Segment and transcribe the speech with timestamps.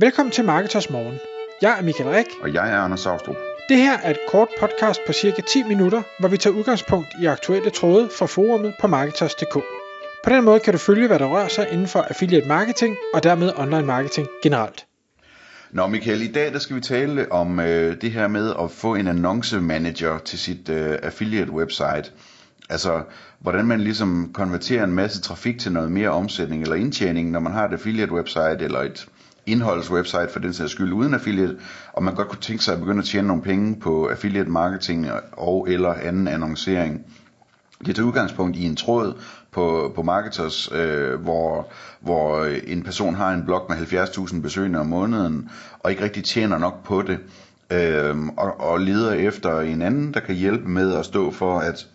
[0.00, 1.18] Velkommen til Marketers Morgen.
[1.62, 2.26] Jeg er Michael Rik.
[2.42, 3.36] Og jeg er Anders Saustrup.
[3.68, 7.26] Det her er et kort podcast på cirka 10 minutter, hvor vi tager udgangspunkt i
[7.26, 9.54] aktuelle tråde fra forumet på Marketers.dk.
[10.24, 13.22] På den måde kan du følge, hvad der rører sig inden for affiliate marketing og
[13.22, 14.86] dermed online marketing generelt.
[15.70, 18.94] Nå Michael, i dag der skal vi tale om øh, det her med at få
[18.94, 22.12] en annonce manager til sit øh, affiliate website.
[22.70, 23.02] Altså,
[23.38, 27.52] hvordan man ligesom konverterer en masse trafik til noget mere omsætning eller indtjening, når man
[27.52, 29.08] har et affiliate website eller et
[29.48, 31.56] indholdswebsite for den sags skyld uden affiliate,
[31.92, 35.06] og man godt kunne tænke sig at begynde at tjene nogle penge på affiliate marketing
[35.32, 37.04] og eller anden annoncering.
[37.86, 39.14] Det tager udgangspunkt i en tråd
[39.52, 41.68] på, på Marketers, øh, hvor,
[42.00, 46.58] hvor en person har en blog med 70.000 besøgende om måneden, og ikke rigtig tjener
[46.58, 47.18] nok på det,
[47.70, 51.86] øh, og, og leder efter en anden, der kan hjælpe med at stå for at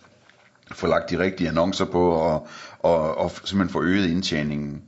[0.71, 2.47] få lagt de rigtige annoncer på, og,
[2.79, 4.81] og, og simpelthen få øget indtjeningen.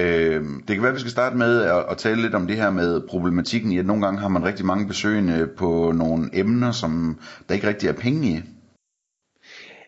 [0.00, 2.56] Øh, det kan være, at vi skal starte med at, at tale lidt om det
[2.56, 6.72] her med problematikken i, at nogle gange har man rigtig mange besøgende på nogle emner,
[6.72, 8.40] som der ikke rigtig er penge i.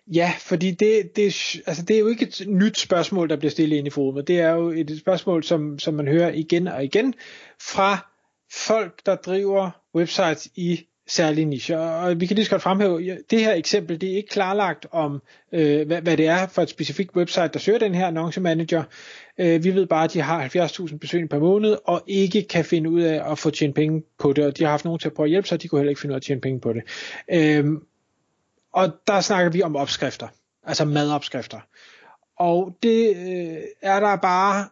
[0.07, 3.77] Ja, fordi det, det, altså det er jo ikke et nyt spørgsmål, der bliver stillet
[3.77, 4.29] ind i forumet.
[4.29, 7.15] Det er jo et spørgsmål, som, som man hører igen og igen
[7.61, 8.13] fra
[8.67, 11.79] folk, der driver websites i særlige nicher.
[11.79, 15.23] Og vi kan lige så godt fremhæve, det her eksempel, det er ikke klarlagt om,
[15.53, 18.83] øh, hvad, hvad det er for et specifikt website, der søger den her annonce manager.
[19.39, 22.91] Øh, vi ved bare, at de har 70.000 besøgende per måned, og ikke kan finde
[22.91, 25.15] ud af at få tjent penge på det, og de har haft nogen til at
[25.15, 26.73] prøve at hjælpe sig, de kunne heller ikke finde ud af at tjene penge på
[26.73, 26.83] det.
[27.33, 27.65] Øh,
[28.73, 30.29] og der snakker vi om opskrifter,
[30.67, 31.61] altså madopskrifter.
[32.37, 34.69] Og det øh, er der bare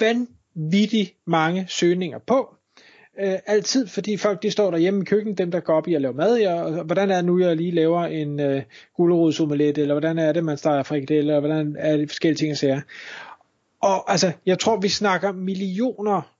[0.00, 2.56] vanvittigt mange søgninger på.
[3.18, 6.02] Øh, altid, fordi folk de står derhjemme i køkkenet, dem der går op i at
[6.02, 8.62] lave mad, og, og hvordan er det nu, jeg lige laver en øh,
[8.96, 12.58] gulerodsomelet, eller hvordan er det, man starter frikadeller, eller hvordan er det forskellige ting, jeg
[12.58, 12.80] ser.
[13.80, 16.34] Og altså, jeg tror, vi snakker millioner,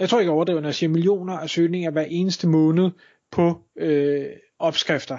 [0.00, 2.90] jeg tror ikke overdriver, når jeg siger millioner af søgninger hver eneste måned
[3.30, 4.26] på øh,
[4.58, 5.18] opskrifter.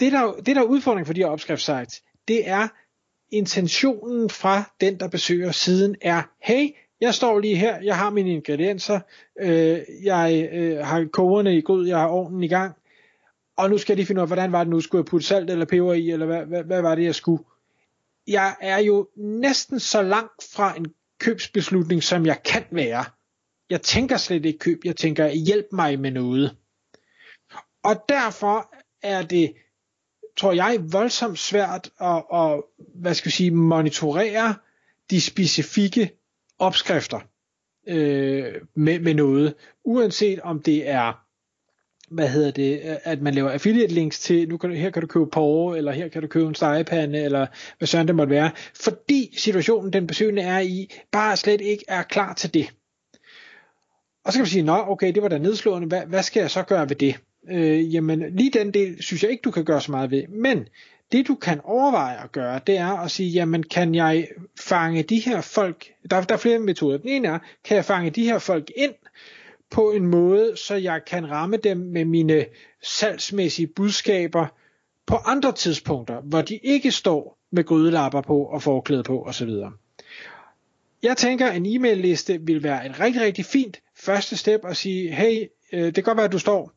[0.00, 2.68] Det der, det der er udfordring for de her opskriftssites, det er
[3.30, 6.68] intentionen fra den, der besøger siden er, hey,
[7.00, 9.00] jeg står lige her, jeg har mine ingredienser,
[9.40, 12.74] øh, jeg øh, har kogerne i god, jeg har ovnen i gang,
[13.56, 15.26] og nu skal jeg lige finde ud af, hvordan var det nu, skulle jeg putte
[15.26, 17.44] salt eller peber i, eller hvad, hvad, hvad var det, jeg skulle?
[18.26, 20.86] Jeg er jo næsten så langt fra en
[21.18, 23.04] købsbeslutning, som jeg kan være.
[23.70, 26.56] Jeg tænker slet ikke køb, jeg tænker hjælp mig med noget.
[27.82, 29.54] Og derfor er det,
[30.36, 32.62] tror jeg, voldsomt svært at, at
[32.94, 34.54] hvad skal jeg sige, monitorere
[35.10, 36.10] de specifikke
[36.58, 37.20] opskrifter
[37.88, 41.26] øh, med, med noget, uanset om det er
[42.10, 45.26] hvad hedder det, at man laver affiliate links til, nu kan, her kan du købe
[45.26, 47.46] porre, eller her kan du købe en stegepande, eller
[47.78, 52.02] hvad sådan det måtte være, fordi situationen, den besøgende er i, bare slet ikke er
[52.02, 52.74] klar til det.
[54.24, 56.50] Og så kan man sige, nå okay, det var da nedslående, hvad, hvad skal jeg
[56.50, 57.16] så gøre ved det?
[57.50, 60.68] Øh, jamen lige den del synes jeg ikke, du kan gøre så meget ved, men
[61.12, 64.28] det du kan overveje at gøre, det er at sige, jamen kan jeg
[64.60, 66.98] fange de her folk, der, der er flere metoder.
[66.98, 68.94] Den ene er, kan jeg fange de her folk ind
[69.70, 72.44] på en måde, så jeg kan ramme dem med mine
[72.82, 74.46] salgsmæssige budskaber
[75.06, 79.50] på andre tidspunkter, hvor de ikke står med grydelapper på og forklæde på osv.
[81.02, 85.12] Jeg tænker, en e-mail liste vil være et rigtig, rigtig fint første step at sige,
[85.12, 86.72] hey, øh, det kan godt være, at du står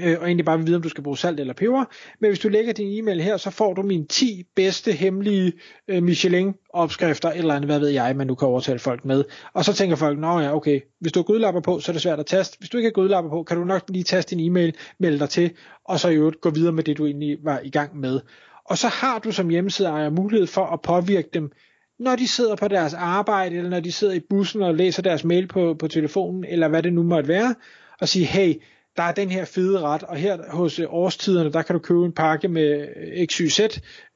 [0.00, 1.84] øh, og egentlig bare vil vide, om du skal bruge salt eller peber.
[2.20, 5.52] Men hvis du lægger din e-mail her, så får du mine 10 bedste hemmelige
[5.88, 9.24] øh, Michelin-opskrifter, eller andet, hvad ved jeg, man nu kan overtale folk med.
[9.52, 12.02] Og så tænker folk, nå ja, okay, hvis du har gudlapper på, så er det
[12.02, 12.58] svært at taste.
[12.58, 15.28] Hvis du ikke har gudlapper på, kan du nok lige taste din e-mail, melde dig
[15.28, 15.50] til,
[15.84, 18.20] og så i øvrigt gå videre med det, du egentlig var i gang med.
[18.64, 21.52] Og så har du som hjemmesideejer mulighed for at påvirke dem,
[21.98, 25.24] når de sidder på deres arbejde, eller når de sidder i bussen og læser deres
[25.24, 27.54] mail på, på telefonen, eller hvad det nu måtte være,
[28.00, 28.54] og sige, hey,
[28.96, 32.04] der er den her fede ret, og her hos øh, årstiderne, der kan du købe
[32.04, 33.60] en pakke med øh, XYZ,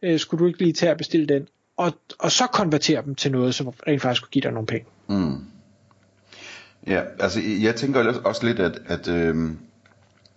[0.02, 1.48] øh, skulle du ikke lige tage at bestille den?
[1.76, 4.86] Og, og så konvertere dem til noget, som rent faktisk kunne give dig nogle penge.
[5.08, 5.44] Mm.
[6.86, 9.50] Ja, altså jeg tænker også lidt, at, at øh,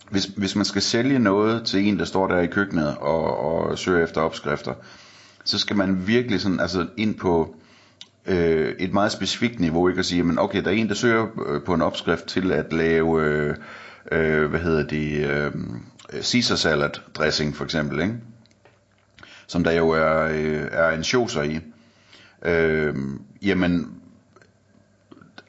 [0.10, 3.80] hvis, hvis man skal sælge noget til en, der står der i køkkenet og, og
[3.80, 4.74] søger efter opskrifter,
[5.44, 7.56] så skal man virkelig sådan, altså ind på
[8.26, 11.28] øh, et meget specifikt niveau, ikke at sige, men okay, der er en, der søger
[11.48, 13.22] øh, på en opskrift til at lave...
[13.22, 13.56] Øh,
[14.12, 15.52] øh, hvad hedder det, øh,
[16.22, 18.16] Caesar salad dressing for eksempel, ikke?
[19.48, 21.60] som der jo er, øh, er en shoser i.
[22.46, 22.96] Øh,
[23.42, 24.02] jamen,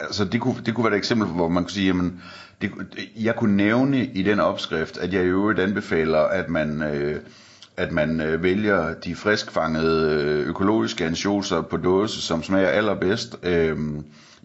[0.00, 2.22] altså det kunne, det kunne være et eksempel, hvor man kunne sige, jamen,
[2.62, 2.72] det,
[3.16, 7.20] jeg kunne nævne i den opskrift, at jeg i øvrigt anbefaler, at man øh,
[7.76, 13.36] at man øh, vælger de friskfangede øh, økologiske ansjoser på dåse, som smager allerbedst.
[13.42, 13.78] Øh,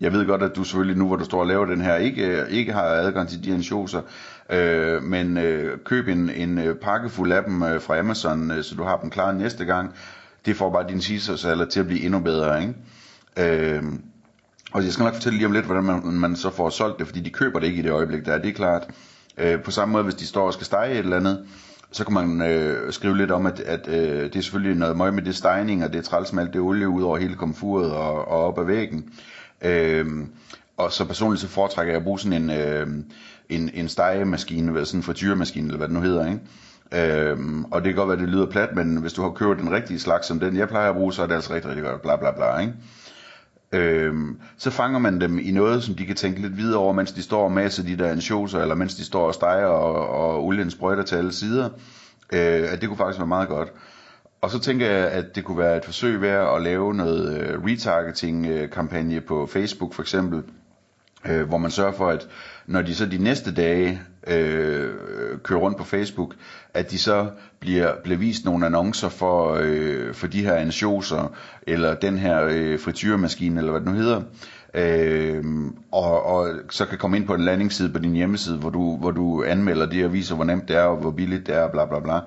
[0.01, 2.45] jeg ved godt, at du selvfølgelig nu, hvor du står og laver den her, ikke,
[2.49, 4.01] ikke har adgang til de ansjoser,
[4.49, 8.63] øh, men øh, køb en, en øh, pakke fuld af dem øh, fra Amazon, øh,
[8.63, 9.93] så du har dem klar næste gang.
[10.45, 12.73] Det får bare din Caesar salad til at blive endnu bedre, ikke?
[13.37, 13.83] Øh,
[14.71, 17.07] og jeg skal nok fortælle lige om lidt, hvordan man, man så får solgt det,
[17.07, 18.87] fordi de køber det ikke i det øjeblik, der er det er klart.
[19.37, 21.45] Øh, på samme måde, hvis de står og skal stege et eller andet,
[21.91, 25.13] så kan man øh, skrive lidt om, at, at øh, det er selvfølgelig noget møg
[25.13, 27.91] med det stejning, og det er træls med alt det olie ud over hele komfuret
[27.91, 29.13] og, og op ad væggen.
[29.61, 30.07] Øh,
[30.77, 32.87] og så personligt så foretrækker jeg at bruge sådan en, øh,
[33.49, 36.39] en, en stegemaskine, eller sådan en frityremaskine, eller hvad det nu hedder, ikke?
[36.91, 39.71] Øhm, og det kan godt være, det lyder plat, men hvis du har købt den
[39.71, 42.01] rigtige slags, som den jeg plejer at bruge, så er det altså rigtig, rigtig godt,
[42.01, 42.73] bla bla bla, ikke?
[43.71, 47.11] Øhm, så fanger man dem i noget, som de kan tænke lidt videre over, mens
[47.11, 50.45] de står og maser de der ansjoser, eller mens de står og steger, og, og
[50.45, 51.69] olien sprøjter til alle sider.
[52.33, 53.73] Øh, at det kunne faktisk være meget godt.
[54.41, 57.63] Og så tænker jeg, at det kunne være et forsøg værd at lave noget øh,
[57.65, 60.43] retargeting-kampagne øh, på Facebook for eksempel,
[61.25, 62.27] øh, hvor man sørger for, at
[62.65, 64.89] når de så de næste dage øh,
[65.43, 66.35] kører rundt på Facebook,
[66.73, 67.29] at de så
[67.59, 71.35] bliver, bliver vist nogle annoncer for, øh, for de her ansjoser,
[71.67, 74.21] eller den her øh, frityremaskine, eller hvad det nu hedder,
[74.73, 75.43] øh,
[75.91, 79.11] og, og så kan komme ind på en landingsside på din hjemmeside, hvor du, hvor
[79.11, 81.85] du anmelder det og viser, hvor nemt det er, og hvor billigt det er, bla
[81.85, 82.19] bla bla.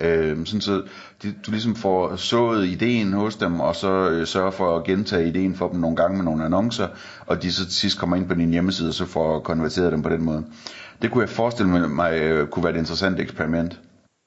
[0.00, 0.82] Øh, sådan så
[1.22, 5.28] de, du ligesom får sået ideen hos dem, og så øh, sørger for at gentage
[5.28, 6.88] ideen for dem nogle gange med nogle annoncer,
[7.26, 10.02] og de så til sidst kommer ind på din hjemmeside, og så får konverteret dem
[10.02, 10.44] på den måde.
[11.02, 13.80] Det kunne jeg forestille mig øh, kunne være et interessant eksperiment.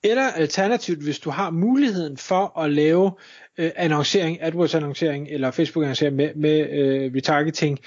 [0.03, 3.11] Eller alternativt, hvis du har muligheden for at lave
[3.57, 7.79] øh, annoncering, AdWords annoncering eller Facebook annoncering med, med øh, retargeting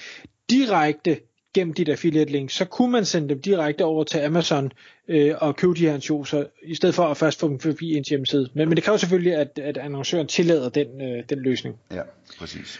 [0.49, 1.17] direkte
[1.55, 4.71] gennem dit affiliate link, så kunne man sende dem direkte over til Amazon
[5.07, 8.03] øh, og købe de her annoncer, i stedet for at først få dem forbi en
[8.09, 8.49] hjemmeside.
[8.53, 11.75] Men, men det kræver selvfølgelig, at, at annoncøren tillader den, øh, den løsning.
[11.91, 12.01] Ja,
[12.39, 12.79] præcis.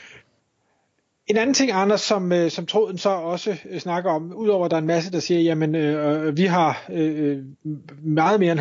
[1.27, 4.72] En anden ting, Anders, som, øh, som tråden så også øh, snakker om, udover at
[4.72, 7.38] der er en masse, der siger, jamen øh, vi har øh,
[8.04, 8.60] meget mere end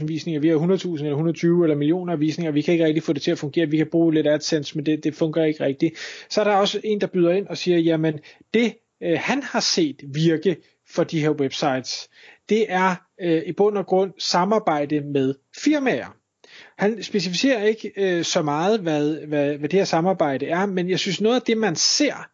[0.00, 3.12] 70.000 visninger, vi har 100.000 eller 120 eller millioner visninger, vi kan ikke rigtig få
[3.12, 5.94] det til at fungere, vi kan bruge lidt AdSense, men det, det fungerer ikke rigtigt.
[6.30, 8.18] Så er der også en, der byder ind og siger, jamen
[8.54, 10.56] det øh, han har set virke
[10.94, 12.08] for de her websites,
[12.48, 15.34] det er øh, i bund og grund samarbejde med
[15.64, 16.16] firmaer.
[16.78, 20.98] Han specificerer ikke øh, så meget, hvad, hvad, hvad det her samarbejde er, men jeg
[20.98, 22.28] synes noget af det, man ser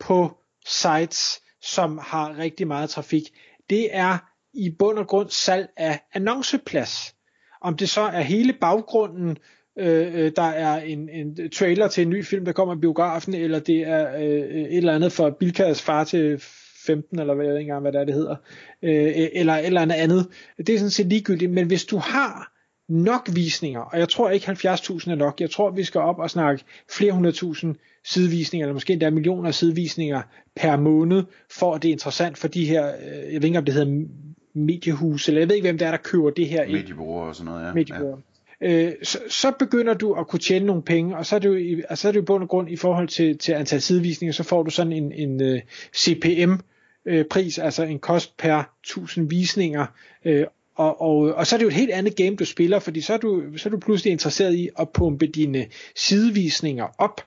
[0.00, 0.36] på
[0.66, 3.22] sites, som har rigtig meget trafik,
[3.70, 4.18] det er
[4.52, 7.14] i bund og grund salg af annonceplads.
[7.60, 9.36] Om det så er hele baggrunden,
[9.78, 13.34] øh, øh, der er en, en trailer til en ny film, der kommer i biografen,
[13.34, 16.42] eller det er øh, et eller andet for Bilkas far til
[16.86, 18.36] 15, eller hvad jeg ved ikke engang, hvad det, er, det hedder,
[18.82, 20.26] øh, eller eller andet andet.
[20.56, 22.52] Det er sådan set ligegyldigt, men hvis du har
[22.88, 26.30] nok visninger, og jeg tror ikke 70.000 er nok, jeg tror vi skal op og
[26.30, 30.22] snakke flere hundredtusind sidevisninger, eller måske endda millioner af sidevisninger
[30.56, 33.64] per måned, for at det er interessant for de her, øh, jeg ved ikke om
[33.64, 34.04] det hedder
[34.54, 36.66] mediehus, eller jeg ved ikke hvem det er, der køber det her.
[36.66, 37.72] Mediebureauer og sådan noget, ja.
[37.72, 38.16] Mediebureauer.
[38.16, 38.33] Ja.
[38.64, 41.82] Øh, så, så begynder du at kunne tjene nogle penge, og så er det jo,
[41.88, 44.42] altså, så er det jo bund og grund i forhold til, til antal sidevisninger, så
[44.42, 45.60] får du sådan en, en uh, øh,
[45.96, 46.52] CPM,
[47.06, 49.86] øh, pris, altså en kost per 1000 visninger,
[50.24, 53.00] øh, og, og, og så er det jo et helt andet game, du spiller, fordi
[53.00, 57.20] så er du, så er du pludselig interesseret i at pumpe dine sidevisninger op.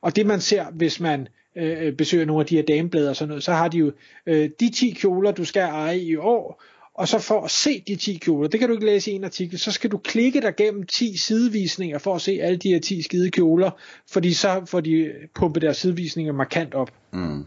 [0.00, 3.28] Og det man ser, hvis man øh, besøger nogle af de her dameblade og sådan
[3.28, 3.92] noget, så har de jo
[4.26, 6.62] øh, de 10 kjoler, du skal eje i år,
[7.00, 9.24] og så for at se de 10 kjoler, det kan du ikke læse i en
[9.24, 12.80] artikel, så skal du klikke dig gennem 10 sidevisninger for at se alle de her
[12.80, 13.70] 10 skide kjoler,
[14.10, 16.90] fordi så får de pumpet deres sidevisninger markant op.
[17.10, 17.44] Mm.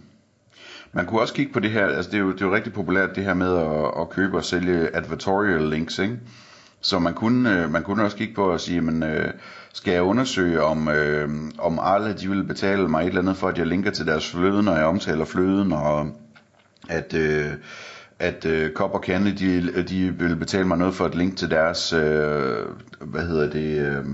[0.93, 2.74] Man kunne også kigge på det her, altså det er jo, det er jo rigtig
[2.74, 6.19] populært det her med at, at købe og sælge advertorial links, ikke?
[6.81, 9.33] Så man kunne, øh, man kunne også kigge på at sige, men, øh,
[9.74, 13.48] skal jeg undersøge, om, øh, om alle de vil betale mig et eller andet for,
[13.48, 16.12] at jeg linker til deres fløde, når jeg omtaler fløden, og
[16.89, 17.51] at, øh,
[18.20, 21.51] at øh, Cop og Candy, de, de vil betale mig noget for et link til
[21.51, 22.65] deres, øh,
[23.01, 24.05] hvad hedder det, øh,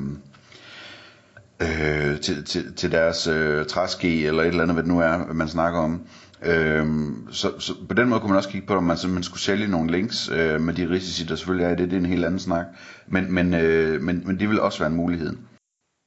[1.62, 5.34] øh, til, til, til deres øh, træske, eller et eller andet, hvad det nu er,
[5.34, 6.02] man snakker om.
[6.46, 9.42] Øhm, så, så på den måde kunne man også kigge på, om man simpelthen skulle
[9.42, 11.92] sælge nogle links øh, med de risici, der selvfølgelig er i det.
[11.92, 12.66] Det er en helt anden snak.
[13.08, 15.38] Men, men, øh, men, men det vil også være en mulighed.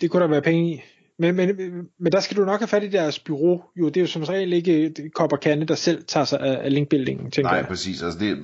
[0.01, 0.81] Det kunne der være penge i.
[1.19, 1.49] Men, men,
[2.01, 3.63] men der skal du nok have fat i deres bureau.
[3.77, 6.73] Jo, det er jo som regel ikke Kop og Kande, der selv tager sig af
[6.73, 7.67] linkbuildingen, tænker Nej, jeg.
[7.67, 8.03] præcis.
[8.03, 8.39] Altså det,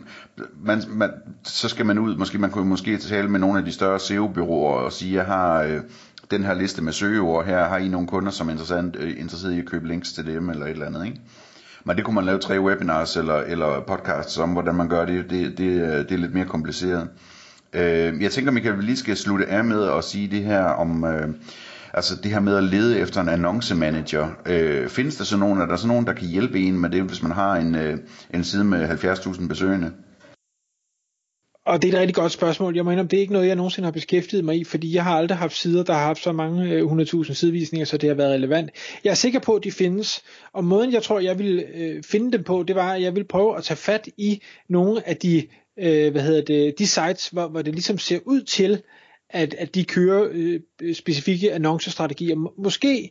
[0.64, 1.10] man, man,
[1.44, 4.74] så skal man ud, måske man kunne måske tale med nogle af de større SEO-byråer
[4.74, 5.80] og sige, jeg har øh,
[6.30, 9.52] den her liste med søgeord her, har I nogle kunder, som er interessant, øh, interesseret
[9.54, 11.20] i at købe links til dem, eller et eller andet, ikke?
[11.84, 15.30] Men det kunne man lave tre webinars eller, eller podcasts om, hvordan man gør det.
[15.30, 15.58] Det, det,
[16.08, 17.08] det er lidt mere kompliceret.
[17.72, 21.04] Øh, jeg tænker, Michael, vi lige skal slutte af med at sige det her om...
[21.04, 21.28] Øh,
[21.98, 24.28] altså det her med at lede efter en annoncemanager.
[24.46, 27.02] Øh, findes der så nogen, er der så nogen, der kan hjælpe en med det,
[27.02, 27.98] hvis man har en, øh,
[28.34, 29.92] en side med 70.000 besøgende?
[31.66, 32.76] Og det er et rigtig godt spørgsmål.
[32.76, 35.16] Jeg mener, det er ikke noget, jeg nogensinde har beskæftiget mig i, fordi jeg har
[35.16, 38.34] aldrig haft sider, der har haft så mange øh, 100.000 sidevisninger, så det har været
[38.34, 38.70] relevant.
[39.04, 42.32] Jeg er sikker på, at de findes, og måden, jeg tror, jeg vil øh, finde
[42.32, 45.46] dem på, det var, at jeg vil prøve at tage fat i nogle af de,
[45.78, 48.82] øh, hvad hedder det, de sites, hvor, hvor det ligesom ser ud til,
[49.30, 50.60] at, at de kører øh,
[50.94, 52.52] specifikke annoncestrategier.
[52.58, 53.10] Måske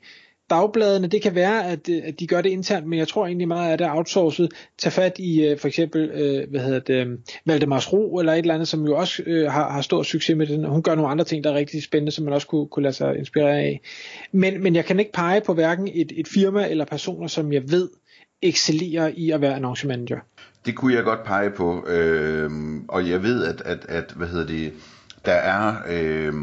[0.50, 3.48] dagbladene, det kan være, at, øh, at de gør det internt, men jeg tror egentlig
[3.48, 4.52] meget, at det er outsourcet.
[4.78, 8.40] Tag fat i øh, for eksempel, øh, hvad hedder det, øh, Valdemars Ro, eller et
[8.40, 10.66] eller andet, som jo også øh, har, har stor succes med den.
[10.66, 12.94] Hun gør nogle andre ting, der er rigtig spændende, som man også kunne, kunne lade
[12.96, 13.82] sig inspirere af.
[14.32, 17.72] Men, men jeg kan ikke pege på hverken et, et firma eller personer, som jeg
[17.72, 17.90] ved
[18.42, 20.20] excellerer i at være annoncemanager.
[20.66, 22.52] Det kunne jeg godt pege på, øh,
[22.88, 24.74] og jeg ved, at, at, at hvad hedder det,
[25.28, 25.76] der er...
[25.90, 26.34] Øh,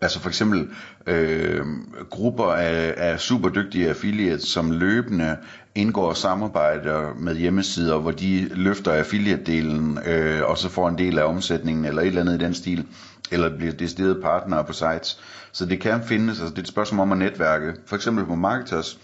[0.00, 0.68] Altså for eksempel
[1.06, 1.66] øh,
[2.10, 5.36] grupper af, af super dygtige affiliates, som løbende
[5.74, 11.24] indgår samarbejder med hjemmesider, hvor de løfter affiliate-delen, øh, og så får en del af
[11.24, 12.86] omsætningen, eller et eller andet i den stil,
[13.32, 15.18] eller bliver decideret partnere på sites.
[15.52, 17.74] Så det kan findes, altså det er et spørgsmål om at netværke.
[17.86, 18.98] For eksempel på Marketers,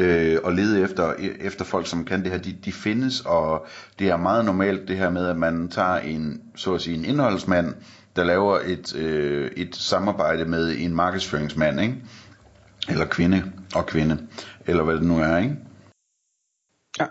[0.00, 3.66] øh, og lede efter, efter folk, som kan det her, de, de findes, og
[3.98, 7.04] det er meget normalt det her med, at man tager en, så at sige, en
[7.04, 7.74] indholdsmand,
[8.16, 11.94] der laver et, øh, et samarbejde med en markedsføringsmand, ikke?
[12.88, 14.26] Eller kvinde og kvinde,
[14.66, 15.56] eller hvad det nu er, ikke?
[17.00, 17.06] Ja,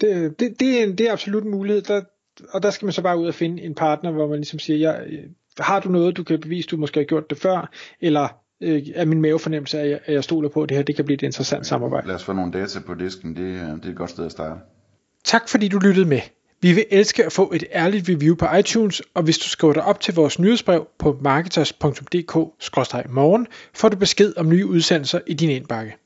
[0.00, 2.02] det, det, det, er, en, det er absolut en mulighed, der,
[2.50, 4.78] og der skal man så bare ud og finde en partner, hvor man ligesom siger,
[4.78, 5.24] ja, øh,
[5.58, 9.04] har du noget, du kan bevise, du måske har gjort det før, eller øh, er
[9.04, 11.22] min mavefornemmelse, at jeg, at jeg stoler på, at det her det kan blive et
[11.22, 12.06] interessant samarbejde.
[12.06, 14.60] Lad os få nogle data på disken, det, det er et godt sted at starte.
[15.24, 16.20] Tak fordi du lyttede med.
[16.60, 19.84] Vi vil elske at få et ærligt review på iTunes, og hvis du skriver dig
[19.84, 25.96] op til vores nyhedsbrev på marketers.dk-morgen, får du besked om nye udsendelser i din indbakke.